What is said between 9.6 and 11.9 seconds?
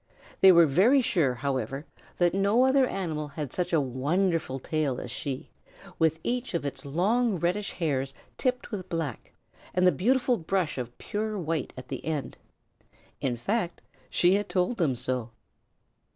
and the beautiful brush of pure white at